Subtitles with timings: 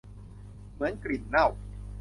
[0.73, 1.47] เหมือนกลิ่นเน่า